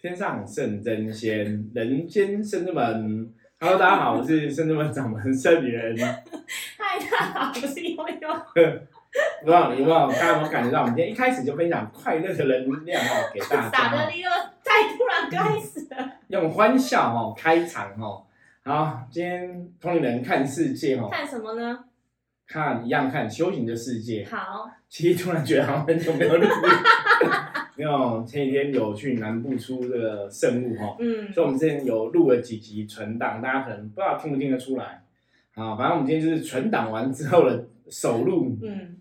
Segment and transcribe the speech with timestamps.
[0.00, 3.28] 天上圣真仙，人间圣之门。
[3.58, 5.96] Hello，大家好，我是圣之门掌门圣元。
[6.78, 8.28] 嗨，大家好，我是悠悠。
[9.40, 13.70] 不知道你有没有，大家有没有感觉到，我们今天一开始就分享快乐的能量哦，给大家。
[13.70, 14.30] 打的你又
[14.62, 16.12] 太突然开始了。
[16.28, 18.24] 用欢笑哦开场哦。
[18.62, 21.08] 好，今天同龄人看世界哦。
[21.10, 21.76] 看什么呢？
[22.46, 24.24] 看一样看修行的世界。
[24.30, 24.70] 好。
[24.88, 26.46] 其实突然觉得好像很久没有录。
[27.78, 35.04] 没有，前几天有去南部出这个圣物哈，嗯，所以我们之前有录了几集存档，大家可能不知道听不听得出来，
[35.54, 38.98] 好，反正我们今天就是存档完之后的首录，嗯，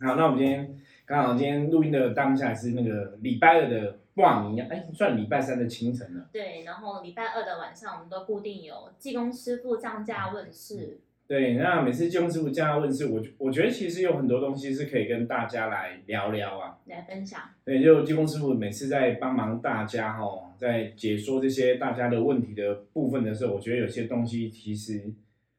[0.00, 11.00] 好，那我们今天刚好今天录音的当下是那个礼拜二的傍晚，哎，算礼拜三的清晨了，对，然后礼拜二的晚上我们都固定有技工师傅降价问世。
[11.28, 17.38] 对，那每次金师傅这样问是，我我觉得其实有很多东西是可以跟大家来聊聊啊，来分享。
[17.66, 25.12] 对，就金师傅每次在帮忙大家哈，在解说这些大家的问题的部分的时候，我觉得有些东西其实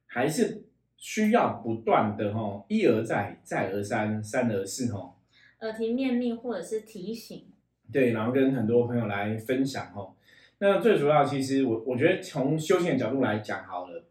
[0.07, 0.63] 还是
[0.97, 5.13] 需要不断的哈，一而再，再而三，三而四哈，
[5.61, 7.45] 耳提面命或者是提醒。
[7.93, 10.15] 对，然后跟很多朋友来分享哈。
[10.57, 14.05] 那最主要其实我我觉得从修行的角度来讲好了。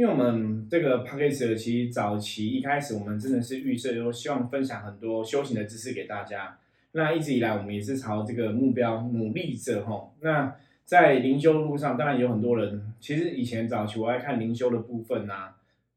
[0.00, 6.56] 因为我们这个 p a c k a g e 其实早期一开始，我们真的是预设说希望分享很多修行的知识给大家。
[6.92, 10.10] 那一直以来，我们也是朝这个目标努力着哈。
[10.22, 10.56] 那
[10.86, 15.50] 在灵修路上，当然有很多人，其实以前早期我爱看灵修的部分呐，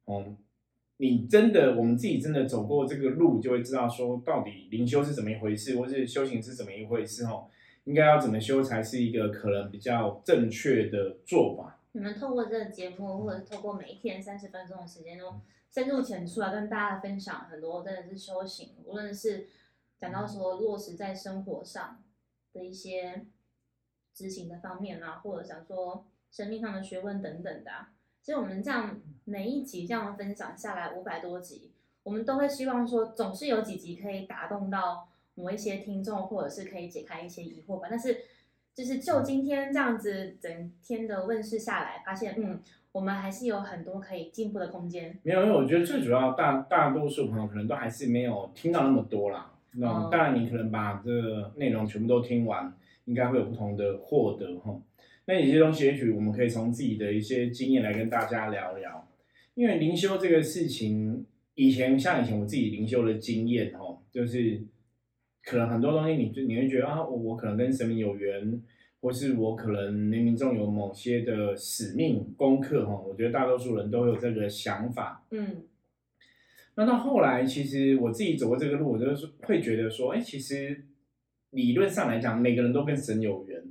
[0.03, 0.35] 哦，
[0.97, 7.45] 你真的我们自己真的走过这个路，就会知道说到底灵修是怎么一回事，或是修行是怎么一回事哦，
[7.85, 11.79] 应该要怎么修才是一个可能比较正确的做法。
[11.95, 15.39] 你们透过这个节目，或者是透过每一天三十分钟的时间，都
[15.71, 19.47] 深入浅出来跟大家分享很多真的是修行，无论是
[19.99, 22.03] 讲到说落实在生活上
[22.51, 23.27] 的一些
[24.11, 27.71] 执行的方面啊，或者想说生命上的学问等等的。
[28.23, 31.71] 其实我们这样每一集这样分享下来五百多集，
[32.01, 37.87] 我们都会希望说，总是有几集可以打动到某一些听众，或者是可以解开一些疑惑吧。
[37.87, 38.25] 但是。
[38.75, 42.59] 就是就今天这样子整天的问世下来，发现嗯，
[42.91, 45.15] 我们还是有很多可以进步的空间。
[45.21, 49.53] 没有，因为我觉得最主要大大多数朋友可能都还是没有听到那么多啦。
[49.73, 52.75] 那当然，你可能把这个内容全部都听完，
[53.05, 54.75] 应该会有不同的获得哈。
[55.25, 59.07] 那有些东西，也许我们可以从自己的一些经验来跟大家聊聊。
[59.53, 64.63] 因为灵修这个事情，以前像以前我自己灵修的经验哈，就是。
[65.45, 68.61] 可能很多东西，你就你会觉得啊，我我可能跟神明有缘，
[69.01, 72.95] 或是我可能冥冥中有某些的使命功课哈。
[72.95, 75.25] 我觉得大多数人都有这个想法。
[75.31, 75.63] 嗯。
[76.75, 80.85] 那到后来，其实我自己走过这个路，我就是会觉得说，哎，其实
[81.51, 83.61] 理论上来讲，每个人都跟神有缘。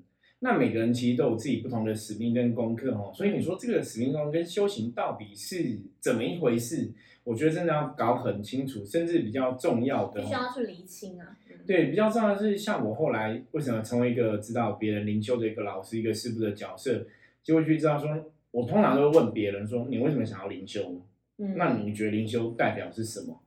[0.40, 3.12] 那每个人其实都有自己不同的使命跟功课哦。
[3.14, 6.92] 所以你说这个使命功跟修行到底是怎么一回事？
[7.24, 11.38] 我觉得真的要搞很清楚，甚至比较重要的，必须要去厘清啊。
[11.66, 17.06] 对，比较重要的是，像我后来为什么成为一个指导别人灵修的一个老师、一个师傅的角色，
[17.42, 21.02] 就会去知道说，我通常都会问别人说，你为什么想要灵修？
[21.38, 23.42] 嗯，那你觉得灵修代表是什么？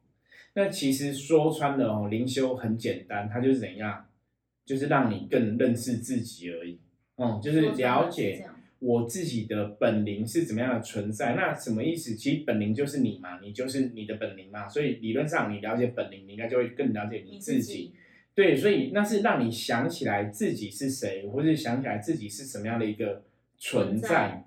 [0.53, 4.07] 那其实说穿了哦，灵修很简单，它就是怎样，
[4.65, 6.79] 就是让你更认识自己而已。
[7.17, 8.45] 嗯，就是了解。
[8.79, 11.33] 我自己的本灵是怎么样的存在？
[11.33, 12.13] 那什么意思？
[12.13, 14.67] 其实本灵就是你嘛，你就是你的本灵嘛。
[14.67, 17.93] 所以理论上，你了解本灵，你应该就会更了解你自己。
[18.35, 23.23] 对，所以那是让你想起来自己是谁，或是想起来自己是什么样的一个
[23.57, 24.45] 存在。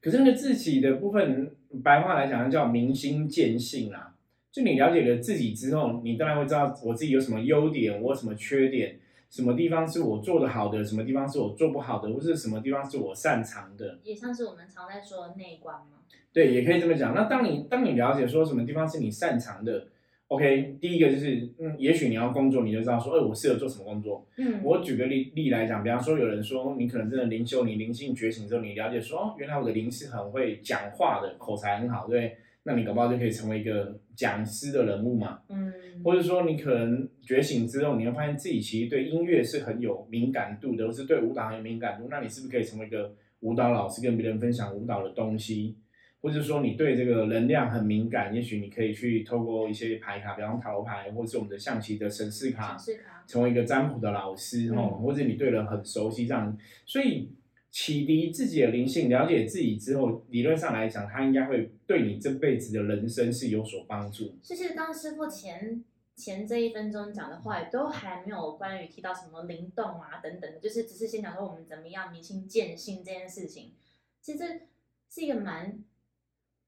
[0.00, 4.14] 可是那个自己的部分，白话来讲叫明心见性啊。
[4.50, 8.98] 就你了解了自己之后，你当然会知道我自己有什么优点，我有什么缺点。
[9.30, 16.02] 什么地方是我做的好的，什么地方是我做不好的，或是什么地方是我擅长的，也像是我们常在说的内观吗？
[16.34, 17.14] 对，也可以这么讲。
[17.14, 19.86] 那当你当你了解说什么地方是你擅长的
[20.28, 24.26] ，OK，第一个就是，嗯，也许你要工作，你就知道说，哎，我适合做什么工作。
[24.38, 32.36] 嗯，我举个例例来讲，比方说有人说，你可能真的灵修，你灵性觉醒之后，你了解说，哦，原来我的灵是很会讲话的，口才很好，对。
[32.64, 35.72] 那你搞不好就可以成为一个讲师的人物嘛，嗯，
[36.04, 45.76] 或者说你可能觉醒之后，你会发现自己其实对音乐是很有敏感度的，或是对舞蹈很有敏感度，那你是不是可以成为一个舞蹈老师，跟别人分享舞蹈的东西？
[46.22, 52.78] 或者说你对这个能量很敏感，也许你可以去透过一些牌卡，比方塔罗牌，或者是我们的象棋的神士卡，
[53.26, 57.34] 成为一个占卜的老师，哦，或者你对人很熟悉这样，所以。
[57.74, 64.36] 启迪自己的灵性，了解自己之后，理论上来讲，他应该会对你这辈子的人生是有所帮助。
[64.42, 65.82] 就是当师傅前
[66.14, 73.72] 前这一分钟讲的话，也都还没有关于提到什么灵动啊等等的，就是只是先讲说我们怎么样明心见性这件事情，
[74.20, 74.60] 其实
[75.08, 75.82] 是一个蛮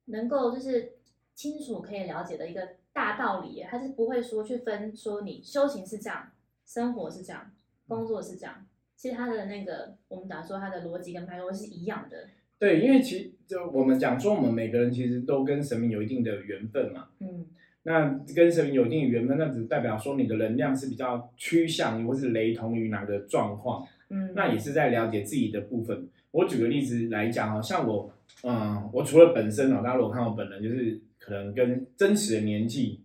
[0.07, 0.93] 能够就是
[1.35, 6.31] 清楚可以了解的一个大道理，他是不会说去分说你修行是这样，
[6.67, 7.51] 生活是这样，
[7.89, 8.67] 工作是这样，
[8.97, 12.29] 其实他的那个我们讲说他的逻辑跟脉络是一样的。
[12.57, 17.09] 对，因为其实就我们讲说，我们每个人其实都跟神明有一定的缘分嘛。
[17.19, 17.47] 嗯。
[17.83, 23.87] 那跟神明有一定的缘分，那只代表说你的能量是比较趋向于或是雷同于哪个状况。
[24.09, 24.33] 嗯。
[24.35, 26.09] 那也是在了解自己的部分。
[26.35, 28.11] 我举个例子来讲哦，像我，
[28.43, 33.05] 嗯，我除了本身哦，大家如果看我本人，就是可能跟真实的年纪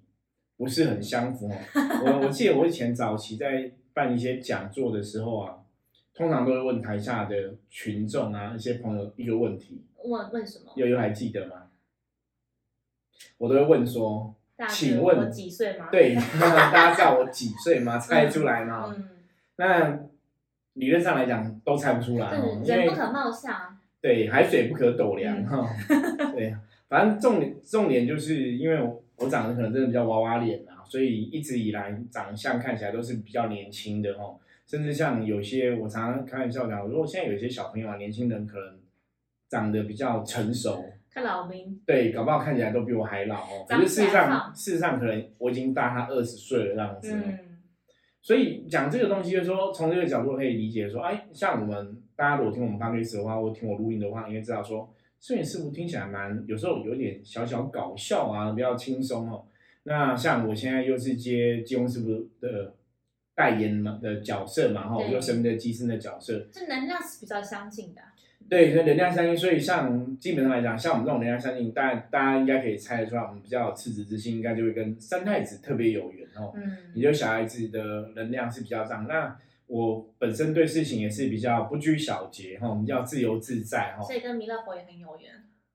[0.57, 1.55] 不是很相符哦。
[2.05, 5.55] 我我记得我以前早期在办一些讲座的时候啊。
[6.11, 9.85] 通常都会问台下的群众啊，一些朋友一个问题。
[10.03, 10.73] 问问什么？
[10.75, 11.67] 悠悠还记得吗？
[13.37, 14.35] 我都会问说，
[14.67, 15.87] 请问我几岁吗？
[15.93, 17.97] 对，大家知道我几岁吗？
[17.97, 18.93] 猜出来吗？
[18.97, 19.07] 嗯。
[19.55, 19.97] 那
[20.73, 22.31] 理论上来讲都猜不出来，
[22.65, 23.77] 人不可貌相。
[24.01, 25.67] 对，海水不可斗量哈。
[26.33, 26.55] 对，
[26.87, 34.35] 反正重点重点就是因为我我长得可能真的比较娃娃脸啊，所以一直以来长相看起来都是比较年轻的哈。
[34.65, 38.77] 甚至像有些我常常开玩笑讲，如果现在有些小朋友啊，年轻人可能
[39.49, 43.65] 长得比较成熟，看老兵，对，搞不好看起来都比我还老哦。
[43.67, 47.13] 可是事实上，事实上可能我已经大他二十岁了这样子。
[47.15, 47.39] 嗯。
[48.21, 59.45] 所以讲这个东西，就是说从这个角度可以理解说，哎，像我们大家如果听我们发律师的话，或听我录音的话，应该知道说，摄影师傅听起来蛮有时候有点小小搞笑啊，比较轻松哦。
[59.83, 62.75] 那像我现在又是接金庸师傅的。
[63.35, 68.01] 代言嘛的角色嘛，哈，又身边的机身的角色，这能量是比较相近的。
[68.49, 76.51] 对，所以能量相近，所以像基本上来讲，像我们这种能量相近，大大家应该可以猜得出来，我们比较赤子之心，应该就会跟三太子特别有缘哦。
[76.55, 79.05] 嗯，也就小孩子的能量是比较样。
[79.07, 79.37] 那
[79.67, 84.03] 我本身对事情也是比较不拘小节哈，我们叫自由自在哈。
[84.03, 85.31] 所以跟弥勒佛也很有缘。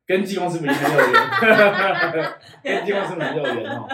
[0.06, 2.32] 跟济公师傅也很有缘，
[2.62, 3.88] 跟济公师傅很有缘哦。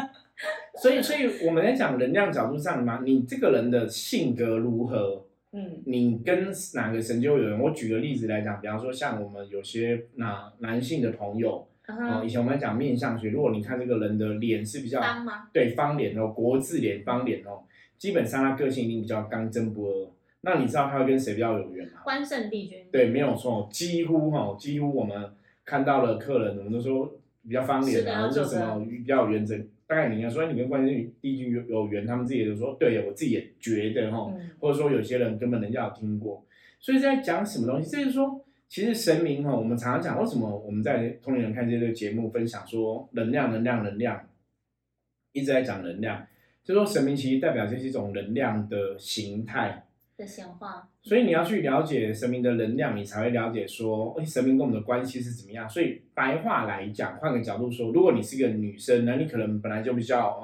[0.81, 5.27] 所以，所以我们在讲能量角度上嘛，你这个人的性格如何？
[5.53, 7.59] 嗯，你跟哪个神就有缘？
[7.59, 15.49] 我举个例子来讲，比方说像我们有些男男性的朋友，哦，以前我们讲面相学，如果你看这个人的脸是比较方吗？
[15.53, 17.65] 对，方脸哦，国字脸，方脸哦，
[17.99, 20.11] 基本上他个性一定比较刚正不阿。
[20.43, 22.01] 那你知道他会跟谁比较有缘吗？
[22.05, 22.87] 关圣帝君。
[22.93, 25.31] 对，没有错，几乎哈，几乎我们
[25.65, 27.13] 看到了客人，我们都说
[27.43, 29.57] 比较方脸啊，或者什么比较有原则。
[29.91, 36.47] 大概你要说你跟关圣帝君有有缘，他们自己就说对，我自己也觉得哈，或者说有些人根本人家有听过，
[36.79, 37.91] 所以在讲什么东西？
[37.91, 44.29] 就是说，其实神明哈，我们常常讲为什么我们在通灵人看这个节目分享说能量、能量、能量，
[45.33, 46.25] 一直在讲能量，
[46.63, 49.87] 就说神明其实代表这是一种能量的形态。
[50.21, 55.69] 的显化，所以你要去了解神明的能量，你才会了解说，哎，神明跟我们的关系是怎么样。
[55.69, 60.39] 所以白话来讲，换个角度说，如果你是一个女生，那你可能本来就比较，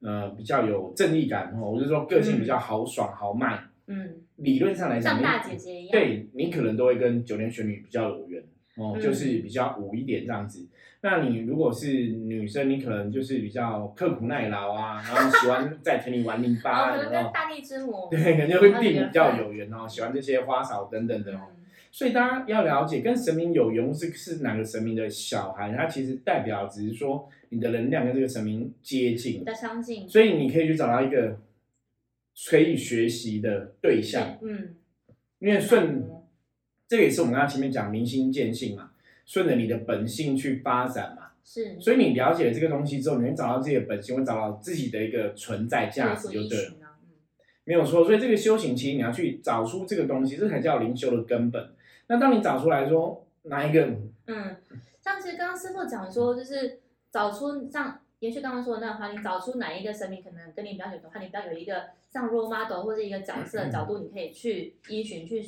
[0.00, 8.42] 呃，呃，比较有正义感哦，我就说个性比较豪爽豪迈，嗯，理论上来讲，像大姐姐一样，对你可能都会跟九天玄女比较有缘
[8.76, 10.66] 哦，就是比较武一点这样子。
[11.04, 21.48] 那你如果是女生，你可能就是比较刻苦耐劳啊，然后喜欢在田里玩泥巴，然后大地之母，对，肯定会比较有缘哦，喜欢这些花草等等的哦。
[21.92, 31.38] 所以大家要了解，跟神明有缘是是哪个神明的小孩，他其实代表只是说你的能量跟这个神明接近，的相近，所以你可以去找到一个
[32.48, 34.74] 可以学习的对象，嗯，
[35.38, 36.08] 因为顺，
[36.88, 38.92] 这个也是我们刚刚前面讲明心见性嘛。
[39.24, 46.72] 顺着你的本性去发展嘛，是，所以你了解了这个东西之后，你会找到自己的本性，会找到自己的一个存在价值，就对了，
[47.64, 48.04] 没有错。
[48.04, 51.70] 所以这个修行，其实你要去找出这个东西，这才叫灵修的根本。
[52.08, 53.80] 那当你找出来说哪一个，
[54.26, 54.56] 嗯，
[55.02, 65.42] 像其实刚刚师傅讲说，就是找出像延续刚刚说的那个话，你找出哪一个神明可能跟你比较有的话，你比较有一个像 role model 或者一个角色的角度，你可以去依循去。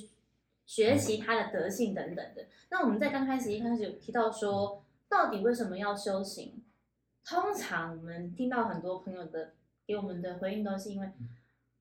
[0.67, 2.45] 学习他的德性等等的。
[2.71, 6.63] 那我们在刚开始一开始有提到说，到底为什么要修行？
[7.25, 9.53] 通常我们听到很多朋友的
[9.87, 11.09] 给我们的回应都是因为，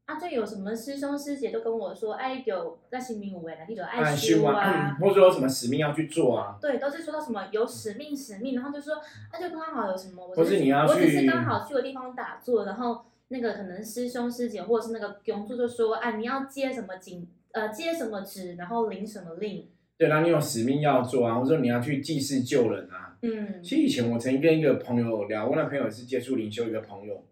[0.05, 6.57] 啊，就有什么师兄师姐都跟我说，哎，有在新民五为来，你有爱修啊，或者说有什么使命要去做啊？
[6.61, 9.01] 对，都是说到什么有使命使命，然后就说，
[9.33, 17.27] 那就刚好有什么，或是你要去，我只是刚好去个地方打坐，然后那个可能师兄师姐或者是那个工作就说，哎，你要接什么景？
[17.55, 19.65] 呃，接什么职，然后领什么令？
[19.97, 23.17] 对，然后你有使命要做啊，或者说你要去济世救人啊。
[23.21, 27.23] 嗯，其实以前我曾经跟一个朋友聊，我那朋友是接触灵修一个朋友，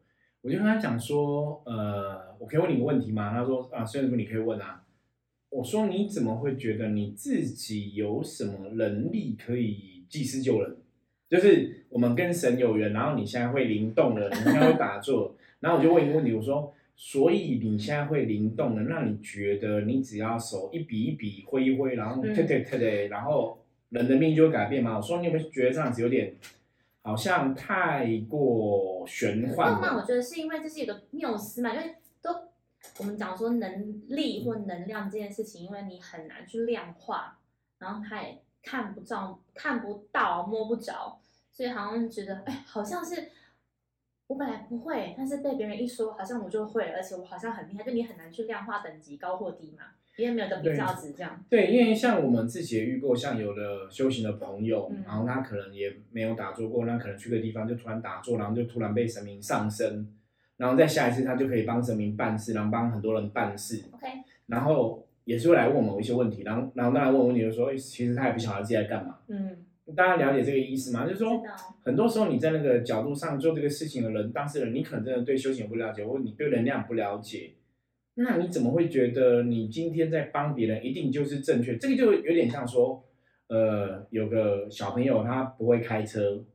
[0.42, 3.32] 我就跟他讲说，呃，我可以问你个问题吗？
[3.32, 4.80] 他说啊，虽然说你可以问啊。
[5.50, 10.77] 我说你怎么会觉得你自己有什么能力可以济世救人？
[11.30, 23.60] 就是我们跟神有缘，然后你现在会灵动了，你现在会打坐，然后我就问一个问题，我说，所以你现在会灵动的，让你觉得你只要手一笔一笔挥一挥，然后对对对对，然后
[23.90, 24.98] 人的命就会改变吗？
[24.98, 26.36] 我说你有没有觉得这样子有点
[27.02, 29.72] 好像太过玄幻？
[29.72, 32.32] 浪漫我觉得是因为这是一个缪斯嘛，因为都。
[33.00, 37.40] 我们讲说能力或能量这件事情，因为你很难去量化，
[37.80, 41.18] 然后他也看不到、看不到、摸不着，
[41.50, 43.30] 所以好像觉得，哎，好像是
[44.27, 49.84] 我本来不会，但是被别人一说，好像我就会，而且我好像很厉害，就你很难去量化等级高或低嘛，
[50.18, 51.44] 因为没有个比较值这样。
[51.50, 60.08] 对，因为像我们自己也遇过，像有的修行的朋友，然后他可能也没有打坐过，那可能去个地方就突然打坐，然后就突然被神明上身。
[60.56, 63.84] 然后再下一次，他就可以帮神明办事，然后帮很多人办事。
[63.92, 64.08] OK。
[64.48, 69.18] 然后也是会来问我们一些问题，然后然后当然问问题就说，其实他也不晓得自己在干嘛。
[69.27, 69.65] 嗯。
[69.96, 71.06] 大家了解这个意思吗？
[71.06, 71.44] 就是说，
[71.84, 77.52] 很多时候你在那个角度上做这个事情的人，当事人，你可能真的对修行不了解，或者你对能量不了解，
[78.16, 81.78] 那你怎么会觉得你今天在帮别人一定就是正确？
[81.78, 83.04] 这个就有点像说，
[83.48, 86.46] 呃，有个小朋友他不会开车。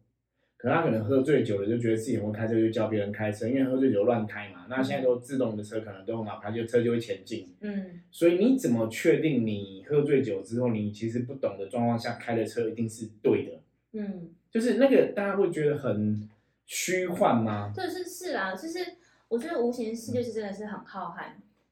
[0.59, 4.67] 可他可能喝醉酒了，就觉得自己会开车，就教别人开车，因为喝醉酒乱开嘛。
[4.69, 7.55] 那现在都自动的车，可能都很好开，就车就会前进。
[7.61, 13.53] 嗯，所以你怎么确定你喝醉酒之后，你其实不懂的状况下开的车一定是对的？
[13.93, 16.29] 嗯，就是那个大家会觉得很
[16.67, 17.73] 虚幻吗？
[17.73, 18.81] 对，是是啊，就是
[19.29, 21.23] 我觉得无形世界是真的是很浩瀚。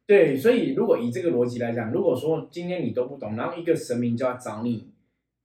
[0.06, 4.86] 对，所以如果以这个逻辑来讲，如果说今天你都不懂，然后一个神明就要找你。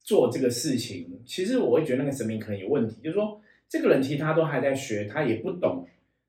[0.03, 3.39] 做这个事情，其实我会觉得那个神明可能有问题，就是说
[3.69, 5.85] 这个人其实他都还在学，他也不懂，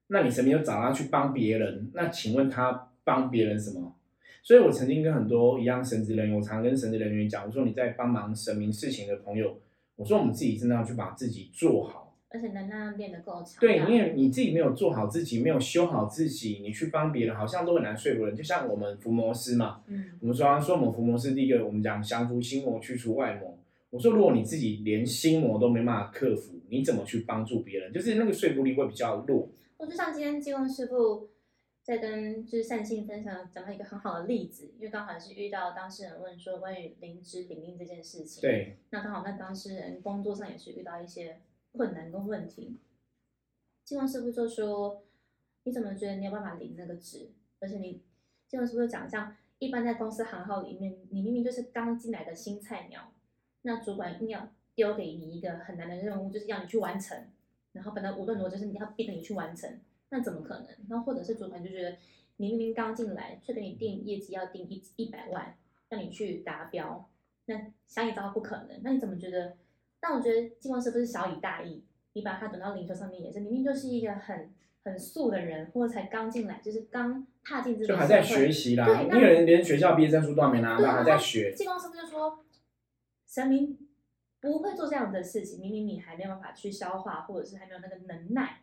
[0.08, 3.96] 那你神明又找他去帮别人，那请问他帮别人什么？
[4.42, 9.56] 所以我曾经跟很多一样神职人员，我常跟神职人员讲，我说你在帮忙神明事情的朋友，
[9.96, 13.60] 我说我们自己真的要去把自己做好，而且能量练得够强。
[13.60, 18.34] 对，因为你自己没有做好自己，没有修好自己，你去帮别人，好像都很难说服人。
[18.34, 23.51] 就像我们伏魔师嘛，嗯，我们说说我们伏魔师第一个，我们讲降服心魔，去除外魔。
[23.92, 27.92] 我说，如果你自己连心魔都没办法克服，你怎么去帮助别人？
[27.92, 29.50] 就是那个说服力会比较弱。
[29.76, 31.28] 我就像今天金光师傅
[31.82, 38.40] 在跟就是善信分享，讲到一个很好的例子，因为刚好是遇到当事人问说关于灵芝灵令这件事情。
[38.40, 38.78] 对。
[38.88, 42.78] 那刚好那当事人工作上也是遇到一些困难跟问题，
[43.84, 45.04] 金光师傅就说
[45.64, 47.30] ：“你怎么觉得你有办法领那个职？
[47.60, 48.00] 而且你
[48.48, 53.11] 金光师傅就讲，像一般在公司行号里面，你明明就是刚进来的新菜鸟。”
[53.62, 57.16] 那主管硬要丢给你一个很难的任务，就是要你去完成，
[57.72, 59.78] 然后本来无论如何就是你要逼着你去完成，
[60.10, 60.68] 那怎么可能？
[60.88, 61.96] 那或者是主管就觉得
[62.38, 65.56] 你明明刚进来，却给你定业绩要定一一百万，
[65.88, 67.08] 让你去达标，
[67.46, 68.80] 那想也知道不可能。
[68.82, 69.56] 那你怎么觉得？
[70.00, 74.50] 但我觉得金光是不是小以大义，你把他等到领袖上面也是，明明就是一个很
[74.84, 81.52] 很素的人，或者才刚进来，就是刚踏进这个就还在学习啦，那个人连学校毕业证书都还没拿到，还在学。
[81.54, 82.40] 金光是不是就说。
[83.32, 83.78] 神明
[84.42, 88.58] 不会做这样的事情，明明你还没有办法去消化，或者是还没有那个能耐，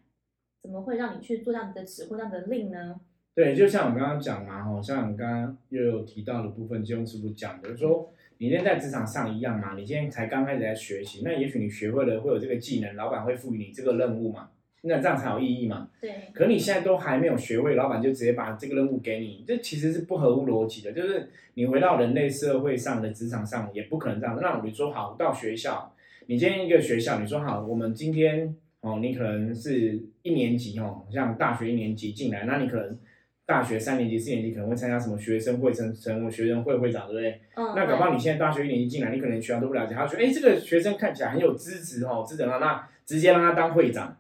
[0.62, 3.02] 怎么会让你去做这样的指挥这样的令呢？
[3.34, 14.52] 对，就像我刚刚讲嘛，哈，像我刚刚又有提到的部分，金庸师傅讲的，说你今天在职场上一样嘛，你今天才刚开始在学习，那也许你学会了会有这个技能，老板会赋予你这个任务嘛。
[14.82, 15.90] 那这样才有意义嘛？
[16.00, 16.12] 对。
[16.34, 20.92] 可你现在都还没有学会，老板就直接把这个任务给你，这其实是不合乎逻辑的。
[20.94, 24.40] 就是你回到人类社会上的职场上，也不可能这样。
[24.42, 25.94] 那你说好到学校，
[26.28, 32.98] 你今天一个学校，你说好，我们今天哦，你可能是一年级哦，像大学一年级进来，那你可能
[33.46, 37.42] 大学三年级、四年级可能会参加什么学生会、成成为学生会会长，对不对？
[37.56, 37.74] 嗯。
[37.76, 44.16] 那搞不好你现在大学一年级进来，你可能学校都不了解，他说，哎，这个学生看起来很有资质哦，资质啊，那直接让他当会长。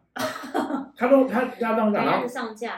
[0.99, 2.27] 他都他他当长，然后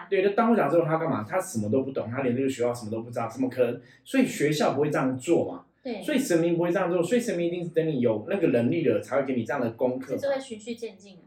[0.07, 1.25] 对，他当我讲之后他干嘛？
[1.27, 3.81] 他什么都不懂，他连这个学校什么都不知道，怎么可能？
[4.05, 5.65] 所以学校不会这样做嘛？
[5.81, 10.15] 对，所以神明不会这样做，所以神明一定是等你有那个能力了，才会给你这样的功课。
[10.15, 11.17] 就会循序渐进。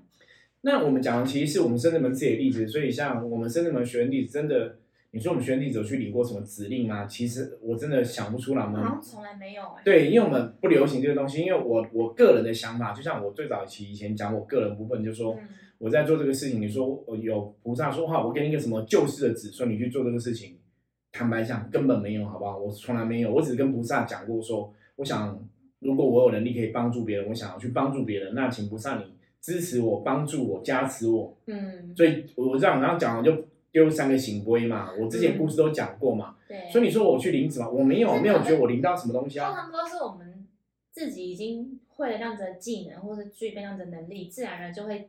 [0.61, 4.77] 那我们讲的其实是我们深圳门自己的例子，所以像我们深圳门学员弟子，真的，
[5.15, 7.07] 你说我们学员弟子有去领过什么指令吗？
[7.07, 8.67] 其实我真的想不出来。
[8.67, 9.83] 好像从来没有哎。
[9.85, 15.39] 对，因为我们不流行这个东西，因为我我个人的想法，就像我最早期以前讲我个人部分，就说。
[15.77, 20.57] 我在做这个事情，你说有菩萨说话，我给你一个什么救世的子孙，你去做这个事情，
[21.13, 22.57] 坦白讲根本没有，好不好？
[22.57, 25.39] 我从来没有，我只是跟菩萨讲过，说我想
[25.81, 29.05] 如果我有能力可以帮助别人，我想要去帮助别人，那请菩萨你
[29.43, 31.37] 支持我、帮助我、加持我。
[31.47, 36.37] 嗯，所以我这样然后讲了就丢三个醒杯嘛，我之前故事都讲过嘛。
[36.47, 36.71] 对。
[36.71, 39.49] 所以你说我去领子嘛，我没有没有觉得我领到什么东西啊。
[39.49, 40.47] 通常都是我们
[40.93, 45.09] 自己已经会了那样子的技能，或是具备那样子的能力，自然而然就会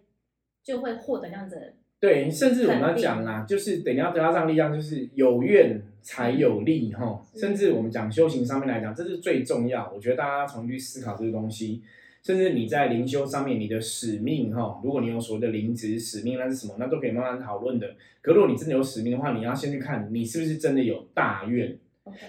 [0.64, 1.74] 就会获得那样子的。
[2.00, 7.24] 对，甚至我们要讲啦，就是等要得到这样力量，就是有愿才有力哈。
[7.36, 9.92] 甚至我们讲修行上面来讲，这是最重要。
[9.94, 11.84] 我觉得大家重新去思考这个东西。
[12.26, 16.74] 甚至你在灵修上面，你的使命哈，如果你有所谓的灵职使命，那是什么？
[16.80, 17.96] 那都可以慢慢讨论的。
[18.20, 21.78] 可如果你真的有使命的话，你要先去看你是不是真的有大愿。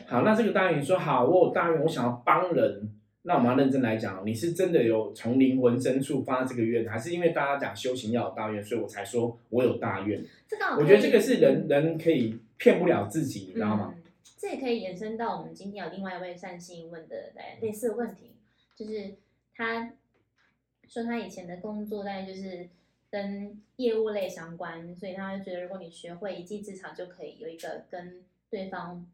[0.07, 2.91] 好，那这个大愿，你说好，我有大愿，我想要帮人，
[3.23, 10.23] 那我们要认真来讲，你是真的有从灵魂深处发这个愿，还是因为大家讲修行要有大愿，所以我才说我有大愿？
[10.47, 13.95] 这个我觉得这个是人人可以骗不了自己，你知道吗？
[14.37, 18.33] 这也可以延伸到我们今天有另外一位善心问的来类似的问题，
[18.77, 19.15] 就是。
[19.57, 19.93] 他
[20.87, 22.69] 说他以前的工作大概就是
[23.11, 29.07] 跟业务类相关，所以他就觉得如果你学会一技之长，就可以有一个跟对方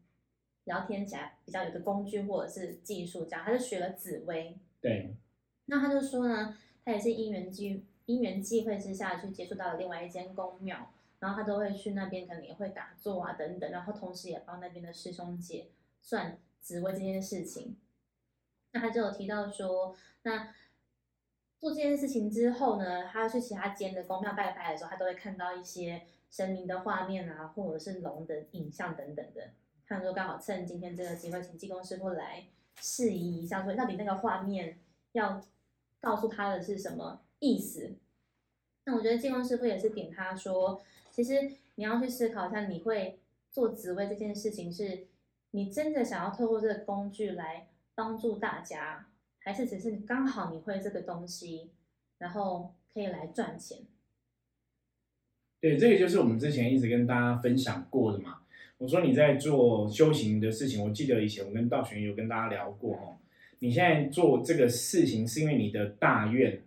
[0.65, 3.25] 聊天起来比较有的工具或者是技术。
[3.25, 4.57] 这样，他就学了紫薇。
[4.81, 5.15] 对。
[5.65, 15.67] 那他就说呢，他也是因缘机因缘际会之下去接触到了另外一间宫庙，然后他都会去那边，可能也会打坐啊等等，然后同时也帮那边的师兄姐
[16.01, 17.77] 算紫薇这件事情。
[18.73, 19.95] 那他就有提到说。
[20.23, 20.53] 那
[21.59, 29.51] 做这件事情之后呢，他要去其他间的宫庙拜拜的时候，他都会看到一些神明的画面啊，或者是龙的影像等等的。
[29.87, 32.45] 他说刚好趁今天这个机会，请济公师傅来
[32.81, 34.79] 示意一下，说到底那个画面
[35.11, 35.41] 要
[36.01, 37.95] 告诉他的是什么意思。
[38.85, 43.19] 那我觉得济公师傅也是点他说，其实你要去思考一下，你会
[43.51, 45.07] 做紫薇这件事情，是
[45.51, 49.07] 你真的想要透过这个工具来帮助大家。
[49.45, 51.71] 还是只是刚好你会这个东西，
[52.17, 53.79] 然后可以来赚钱。
[55.59, 58.39] 对，这个就是我们之前一直跟大家分享过的嘛。
[58.77, 63.17] 我说你在做修行的事情，我记得以前我跟道玄有跟大家聊过哦。
[63.59, 66.61] 你现在做这个事情是因为你的大愿，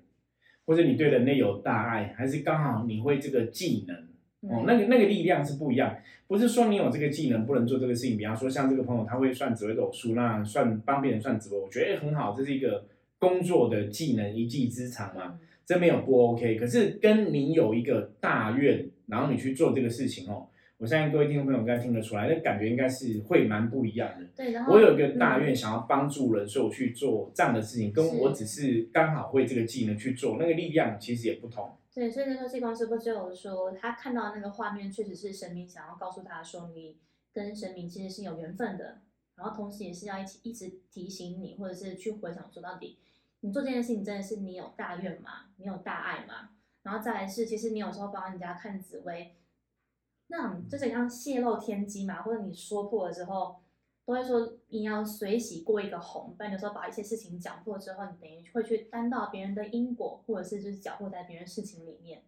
[0.67, 4.06] 或者你对人类有大爱，还是刚好你会这个技能？
[4.43, 5.97] 哦，那个那个力量是不一样，
[6.27, 8.17] 不是说你有这个技能不能做这个事情。
[8.17, 12.85] 比方说，像这个朋友他会算紫微斗数，那算帮别人算紫微，我觉得很好，这是一个
[13.19, 16.57] 工作的技能，一技之长嘛，这没有不 OK。
[16.57, 20.47] 可是跟你有一个大愿，然后你去做这个事情哦，
[20.79, 24.27] 我相信各位听众朋友应该听得出来，那感觉应该是会蛮不一样的。
[24.37, 31.79] 对，然后我有一个大愿，想要帮助人，所以我去做这样的事情，跟我只是刚好会这个技能去做，那个力量其实也不同。
[31.95, 36.99] 对，所以那时候济公师傅就有说，他看到那个画面，确实是神明想要告诉他说，你
[37.33, 38.99] 跟神明其实是有缘分的，
[39.37, 42.99] 然后同时也是要一起一直提醒你，或者是去回想说，到底
[43.41, 45.47] 你做这件事情真的是你有大愿吗？
[45.57, 46.51] 你有大爱吗？
[46.83, 49.33] 然后再来是，其实你有时候帮人家看紫薇，
[50.29, 53.57] 那就是像泄露天机嘛，或者你说破了之后。
[54.05, 62.23] 都会说你要随喜过一个红，不然有时候把一些事情讲破之后，你等于会去担到别人的因果，或者是就是搅和在别人事情里面。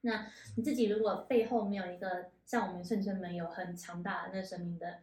[0.00, 4.98] 那你自己如果背后没有一个像我们圣真门有很强大的那神明的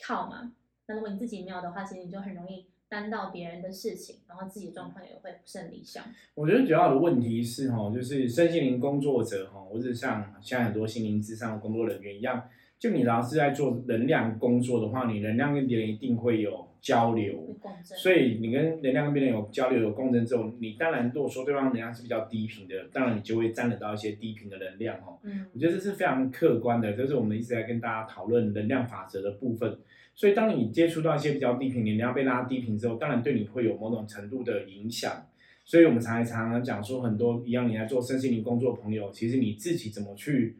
[0.00, 0.52] 靠嘛，
[0.86, 6.04] 那如果你自己没有的话，其实你就很容易担到别人的事情，然后自己的状况也会不甚理想。
[6.34, 12.48] 我觉得主要的问题是哈，就是身心灵工作者哈，或者像像很多心灵之上的工作人员一样。
[12.78, 25.18] 就你老是在做能量工作的话，你能量跟别人一定会有交流，所以你跟能量跟别人有交流有共振之后，你当然如果说对方能量是比较低频的，当然你就会沾得到一些低频的能量哦。
[25.22, 29.78] 嗯，我觉得这是非常客观的，这是我们一直在跟大家讨论能量法则的部分。
[30.16, 35.28] 所以当你接触到一些比较低频能量被拉低频之后，当然对你会有某种程度的影响。
[35.64, 40.58] 所以我们常常常讲说，很多一样你来做身心灵工作朋友，其实你自己怎么去。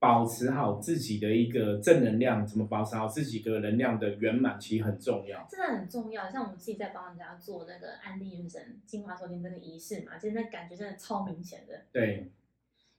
[0.00, 5.46] 保持好自己的一个正能量，怎么保持好自己的能量的圆满，其实很重要。
[5.50, 6.30] 真的很重要。
[6.30, 11.84] 像我们自己在帮人家做那个安利元神精华收听这个仪式嘛，其实那感觉真的超明显的。
[11.90, 12.30] 对。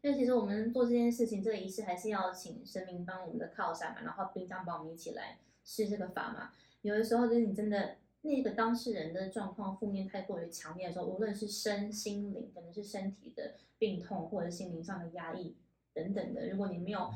[0.02, 6.52] 因为其实我们做这件事情，这个仪式还是要请神明帮我们的靠山嘛，然后冰箱帮我们一起来施这个法嘛。
[6.84, 15.58] 有的时候就是你真的那个当事人的状况负面太过于强烈的时候，无论是身心灵，可能是身体的病痛，或者心灵上的压抑。
[15.94, 17.10] 等等的，如果你没有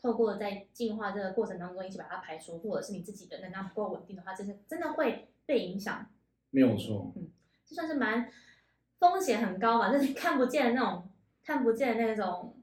[0.00, 6.06] 透过在进化这个过程当中一起把它排除，或者是你自己的能量不够稳定的话，这是真的会被影响。
[6.48, 7.28] 没有错，嗯，
[7.66, 8.30] 这算是蛮
[8.98, 11.08] 风险很高嘛，就是看不见的那种，
[11.44, 12.56] 看不见的那种，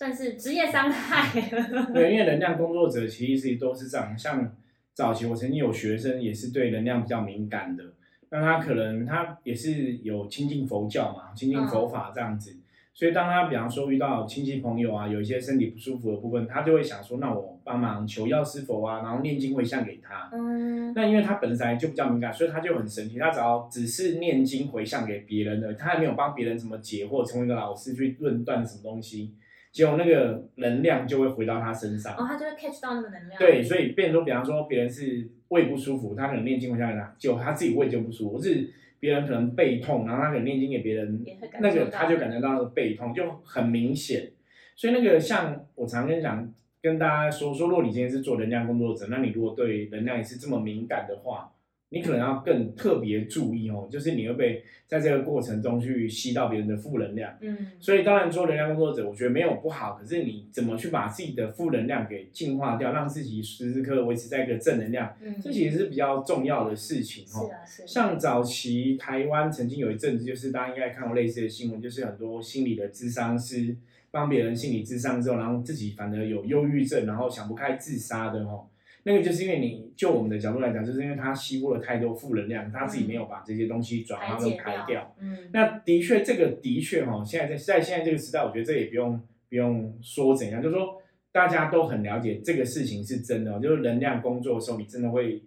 [0.00, 1.38] 算是职业伤害。
[1.92, 4.56] 对，因为能量工作者其实都是这样，像
[4.94, 7.84] 早期我曾经有学生也是对能量比较敏感的。
[8.30, 12.56] 那他可能他也是有亲近佛教嘛，亲近佛法这样子。
[12.94, 20.30] 所以，当他比方说遇到亲戚朋友啊，有一些身体不舒服的部分，他就会想说，那我帮忙求药师佛啊，然后念经回向给他。
[20.32, 20.94] 嗯。
[20.94, 23.18] 那因为他本身就比较敏感，所以他就很神奇。
[23.18, 29.34] 他只要只是念经回向给别人的，他还没有帮别人怎么解惑，成为一个老师去论断什么东西，
[29.72, 32.14] 结果那个能量就会回到他身上。
[32.14, 33.38] 哦，他就会 catch 到那个能量。
[33.38, 38.70] 对，所以变说，比方说别人是胃不舒服，他可能念经回向给他，就他自己胃就不舒服，是。
[39.00, 41.24] 别人可能背痛，然后他可能念经给别人，
[41.58, 44.30] 那个他就感觉到那个背痛就很明显。
[44.76, 46.52] 所以那个像我常跟讲，
[46.82, 51.50] 跟大家说说，如果你今天是做能量工作者，那你如果对能量也是这么敏感的话。
[51.90, 57.36] 你可能要更特别注意哦，就是你会被在这个过程中去吸到别人的负能量。
[57.40, 67.48] 嗯，所以当然做能量工作者，我觉得没有不好，可是你怎么去把自己的负能量给净化掉，让自己时时刻刻维持在一个正能量，嗯这其实是比较重要的事情哦。
[67.48, 67.86] 是啊，是。
[67.86, 73.76] 像早期台湾曾经有一阵子，就是大家应该看过类似的新闻，就是很多心理的智商师
[74.12, 78.66] 帮别人心理智商之后，然后自己反而有忧郁症，然后想不开自杀的哦。
[79.02, 85.14] 那个就是因为你就我们的角度来讲，就是因为他吸过了太多负能量，他自己没有把这些东西转化跟排掉。
[85.20, 95.42] 嗯，那的确，这个的确哈，现在在在现在这个时代，我觉得这也不用不用说怎样，就是说大家都很了解这个事情是真的，就是能量工作的时候，你真的会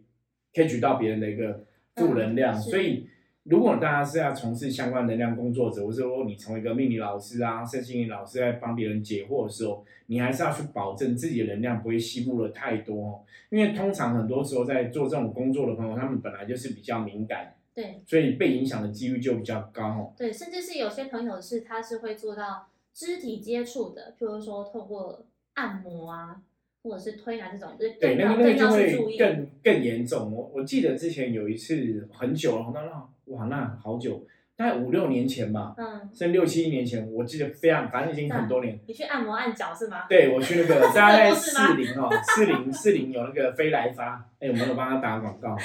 [0.54, 3.08] catch 到别人的一个负能量，所以。
[3.44, 13.26] 如果大家是要从事相关能量工作者，或者说你成为一个命理老师啊、身心灵老师，在帮别人解惑的时候，你还是要去保证自己的能量不会吸附了太多。
[13.50, 20.14] 因为通常很多时候在做这种工作的朋友，他们本来就是比较敏感，对，所以被影响的几率就比较高。
[20.18, 25.26] 对，甚至是有些朋友是他是会做到肢体接触的，譬如说透过
[25.56, 26.42] 按摩啊。
[26.86, 30.34] 或者是推拿这种，就是对那个那个就会更更严重。
[30.34, 38.80] 我我记得之前有一次很久了，那那哇那好久，大概五六年前吧，嗯，甚至六七年前，我记得非常，反正已经很多年。
[38.86, 40.06] 你去按摩按脚是吗？
[40.08, 45.58] 对，我去那个 大概在四零哦，四零四零有那个飞来发，哎，我们有帮他打广告，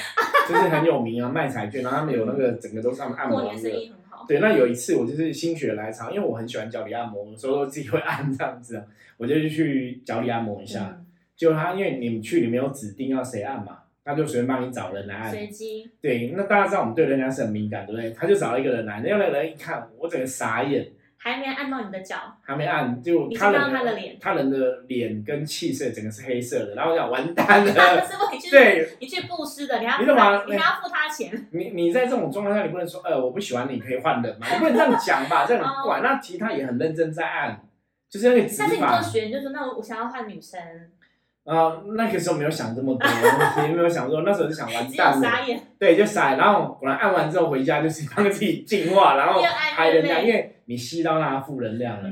[0.48, 3.92] 就是很有名啊，卖彩券，然后他们有那个整个都是他们按摩的。
[4.26, 8.82] 对，那有一次我就是心血来潮，因为我很喜欢脚底按摩，所以我自己会按这样子，
[9.16, 11.00] 我就去脚底按摩一下。
[11.36, 15.30] 就他，因为你们去，你没有指定要谁按嘛，他就随便帮你找人来按。
[15.30, 15.86] 随机。
[16.00, 18.10] 对，那大家知道我们对人家是很敏感，对不对？
[18.12, 20.88] 他就找了一个人来，那个人一看，我整个傻眼。
[21.20, 22.16] 还没按到你的脚。
[22.40, 27.72] 还没按，就他人他的脸，他人的脸跟气色整个是黑色的，然后我想完蛋了。
[28.06, 31.48] 师傅，你去， 对，你去布施的，你要，你你还要付他钱。
[31.50, 34.46] 你你在这种状况下，你不能说，呃，我不喜欢你，可以换人嘛？
[34.50, 35.44] 你不能这样讲吧？
[35.44, 36.00] 这样很怪。
[36.00, 37.60] 那其他也很认真在按，
[38.08, 38.64] 就是那个指法。
[38.64, 40.60] 但是你做学，你就说，那我想要换女生。
[41.48, 43.08] 啊，那个时候没有想这么多，
[43.66, 45.20] 也没有想说，那时候就想完蛋了，
[45.78, 46.34] 对，就傻。
[46.37, 49.40] 然后果然按完之后回家就是帮自己净化，然后
[49.74, 52.11] 开能量，因为你吸到那负能量了。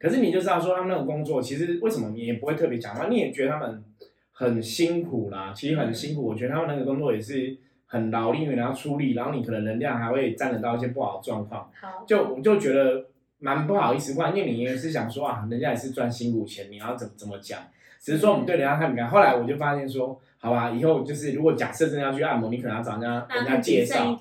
[0.00, 3.84] 可是你就知道说他们那种工作，其实为什么你也不会特别讲话，你也觉得他们
[4.32, 6.26] 很辛苦啦，其实很辛苦。
[6.26, 11.70] 我觉得他们那个工作也是很劳力，然后出力，然后你可能能量还会沾染到一些不好的状况。
[11.78, 13.04] 好，就我就觉得
[13.38, 17.60] 蛮不好意思，因为你也是想说啊，人家也是赚辛苦钱，你要怎怎么讲？
[18.00, 24.16] 只是说我们对人家太敏感，后来我就发现说，好吧，以后就是如果假设真的要去按摩，你可能要找人家人家介绍，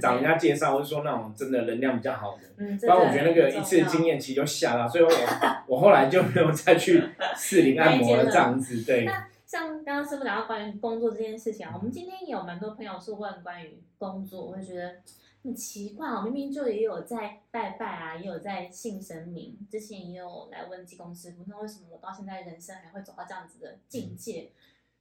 [0.00, 2.42] 找人家介绍，或者说那种真的能量比较好的。
[2.56, 5.10] 嗯，不然我觉得那个一次经验其实就吓到，所以我
[5.68, 7.02] 我后来就没有再去
[7.36, 8.82] 四零按摩了这样子。
[8.82, 9.04] 对。
[9.04, 14.94] 那像刚刚师傅讲到关于工作这件事情啊，我们今天也有蛮多朋友是问关于工作，我会觉得。
[15.42, 24.50] 很奇怪哦，明明就也有在拜拜啊，也有在信神明，之前也有来问济公师傅，那为什么我到现在人生还会走到这样子的境界？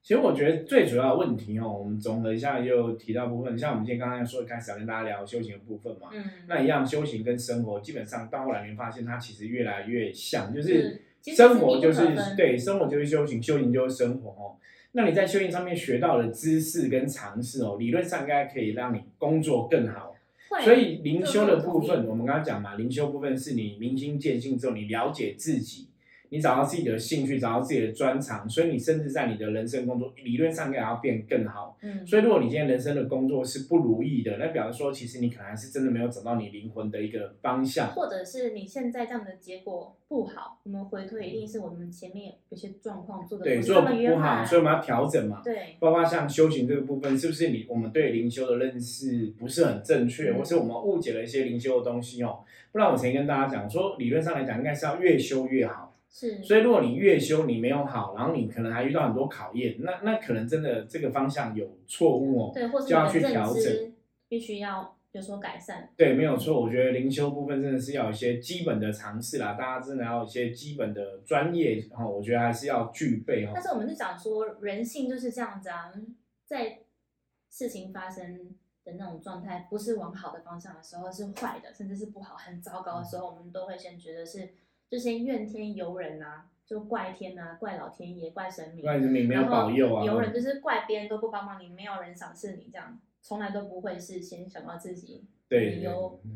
[0.02, 14.56] 其实我觉得最主要的问题哦，我们综合一下又提到部分，像我们今天刚刚说开始要跟大家聊修行的部分嘛，嗯，那一样修行跟生活基本上到后来你会发现它其实越来越像，就是生活就是对，生活就是修行，修行就是生活哦。
[14.94, 20.09] 那你在修行上面学到的知识跟常识哦，理论上应该可以让你工作更好。
[20.64, 25.89] 所以灵修的部分，我们刚刚讲嘛，灵修部分是你明心见性之后，你了解自己。
[26.30, 31.78] 你找到自己的兴趣，找到自己的专长，所以你甚至在你的人生工作理论上应该要变更好。
[31.82, 45.42] 嗯，所以如果你今天人生的工作是不如意的，那表示说其实你可能还是真的没有找到你灵魂的一个方向，或者是你现在这样的结果不好，我们回推一定是我们前面有些状况做的对做的不好，所以我们要调整嘛。
[45.44, 52.40] 对，包括像修行这个部分，是不是你我们对灵修的认识不是很正确，或是我们误解了一些灵修的东西哦？
[52.72, 55.89] 不然我曾经跟大家讲说，理论上来讲应该是要越修越好。
[56.12, 63.94] 是，所以如果你越修你没有好，然后你可能还遇到很多考验，那那可能真的这个方向有错误哦，对，或就要去调整。
[64.28, 65.90] 必须要有所改善。
[65.98, 66.62] 对，没有错。
[66.62, 73.54] 我觉得灵修部分真的是要有一些基本的尝试啦，大家真的要有一些基本的专业哈，我觉得还是要具备哈。
[73.56, 75.92] 但是我们是讲说人性就是这样子啊，
[76.46, 76.82] 在
[77.50, 84.48] 事情发生的那种状态不是往好的方向的时候，是坏的，甚至是不好、很糟糕的时候，我们都会先觉得是
[84.90, 86.46] 就先怨天尤人啊。
[86.70, 90.06] 就怪天呐，怪老天爷，怪神明，怪神明没有保佑啊。
[90.06, 95.24] 尤人就是怪别人都不帮忙你，没有人赏识你，这样从来都不会是先想到自己。
[95.48, 95.84] 对，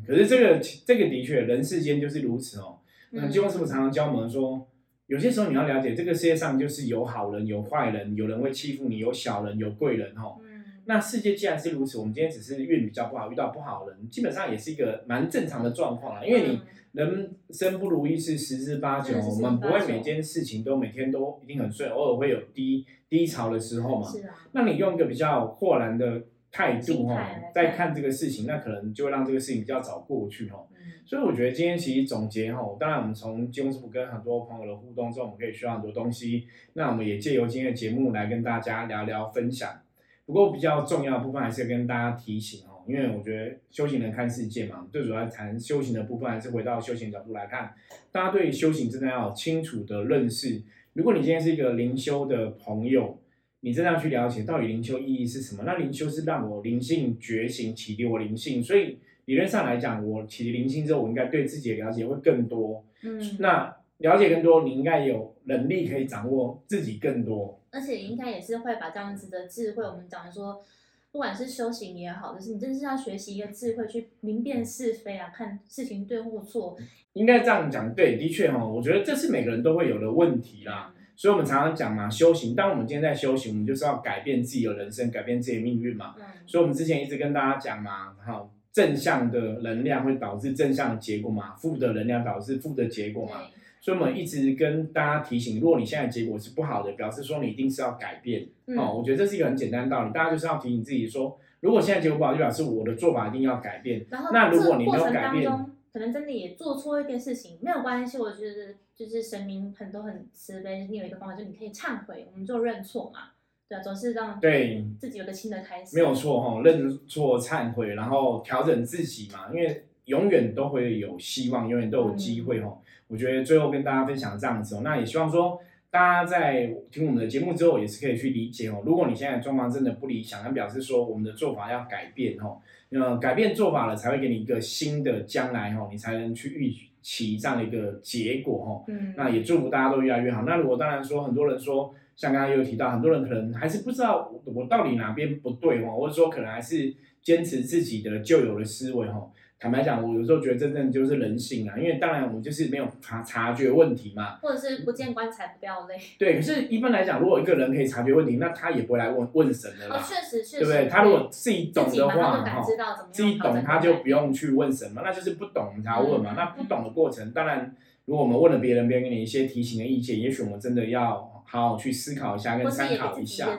[0.04, 2.80] 可是这个这个的确，人世间就是如此哦。
[3.10, 4.66] 那金光师傅常常教我们说，
[5.06, 10.40] 有些时候你要了解，这个世界上就是有好人有坏人，有人会欺负你，有小人有贵人哦。
[10.86, 16.24] 那世界既然是如此，我们今天只是运比较不好，遇到不好的人，基本上也是一个蛮正常的状况啊。
[16.24, 16.60] 因为你
[16.92, 24.08] 人生不如意是十之八九，我们不会每件事情都每天都一定很顺，偶尔会有低低潮的时候嘛。
[24.08, 24.34] 是啊。
[24.52, 30.58] 那你用一个比较豁然的态度哈，在看这个事情，那可能就会让这个事情比较早过去哈。
[31.06, 36.46] 所以我觉得今天其实总结哈，当然我们从金师傅跟很多朋友的互动中，我们可以学到很多东西。
[36.74, 39.80] 那我们也借由今天的节目来跟大家聊聊分享。
[40.26, 47.74] 不过比较重要的部分还是跟大家提醒哦，因为我觉得修行人看世界嘛，最主要谈修行的部分还是回到修行角度来看，
[48.10, 50.62] 大家对修行真的要有清楚的认识。
[50.94, 53.18] 如果你今天是一个灵修的朋友，
[53.60, 55.62] 你真的要去了解到底灵修意义是什么？
[55.66, 62.84] 那灵修是让我灵性觉醒，启迪我灵性，所以理论上来讲，我启迪灵性之后，我应该对自己的了解会更多。
[63.02, 67.60] 嗯，那了解更多，你应该有能力可以掌握自己更多。
[67.74, 70.62] 而且应该也是会把这样子的智慧，我们讲说，
[71.10, 76.76] 不管是修行也好，就是你真是要学习一个智慧，去明辨是非啊，看事情对或错。
[77.14, 80.94] 应该这样讲，对，的确哈，我觉得这是每个人都会有的问题啦。
[81.16, 86.14] 所以我们常常讲嘛，修行，当我们今天在修行，我们就是要改变自己的人生，改变自己的命运嘛。
[86.18, 86.24] 嗯。
[86.46, 93.42] 所以我们之前一直跟大家讲嘛，哈，正向的能量会导致正向的结果嘛，负的能量导致负的结果嘛。
[93.84, 98.96] 所以我们一直跟大家提醒，如果你现在结果是不好的，表示说你一定是要改变哦。
[98.96, 104.06] 我觉得这是一个很简单的道理，大家就是要提醒自己说，如果现在结果不好，就表示我的做法一定要改变。
[104.08, 105.52] 然后，那如果你没有改变，
[105.92, 108.16] 可能真的也做错一件事情，没有关系。
[108.16, 113.32] 我觉得就是神明很多很慈悲，你有一个方法，就是你可以忏悔，我们就认错嘛。
[113.68, 115.94] 对啊，总是让对自己有个新的开始。
[115.94, 122.78] 没有错哈，认错忏悔，然后调整自己嘛，因为永远都会有希望，永远都有机会哈。
[123.08, 128.82] 我觉得最后跟大家分享这样子哦，那也希望说大家在听我们的节目之后，也是可以去理解哦。
[128.84, 132.58] 如果你现在状况真的不理想，那表示说我们的做法要改变哦。
[132.88, 138.84] 那改变做法了，才会给你一个新的将来哦，你才能去预期这样的一个结果哦。
[138.88, 139.14] 嗯。
[139.16, 140.42] 那也祝福大家都越来越好。
[140.42, 149.30] 那如果当然说很多人说，像刚刚也有提到，很多人可能还是不知道我到底哪边不对哦，或者说可能还是坚持自己的旧有的思维哦。
[149.58, 155.96] 坦白讲，我有时候觉得真正就是人性啊，因为当然我们就是没有察察觉问题嘛，或者是不见棺材不掉泪。
[156.18, 159.96] 对，可是一般来讲，如果一个人可以察觉问题，那他也不会来问问神的啦。
[159.96, 160.88] 哦，确实确实，对不对？
[160.88, 162.62] 他如果自己懂的话，哈，
[163.10, 166.34] 自己懂他就不用去问神嘛，那就是不懂才问嘛。
[166.36, 171.33] 那不懂的过程，当然如果我们问了别人，别人给你一些提醒的意见，也许我们真的要。
[171.44, 173.56] 好好去思考一下，跟参考一下，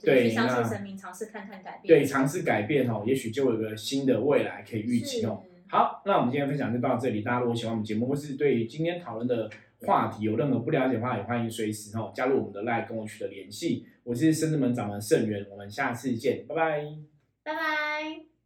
[0.00, 5.42] 对，相信神明，尝试看看改变，对，尝试改变哦，也许就有个新的未来可以预期哦。
[5.70, 9.50] 好，那我们今天分享就到这里，大家如果喜欢我们节目，或是对今天讨论的
[9.82, 13.86] 话题有任何不了解的话，也欢迎随时哦加入我们的 Line 跟我取得联系。
[14.02, 16.84] 我是深圳门掌门盛元，我们下次见，拜拜，
[17.44, 18.37] 拜拜。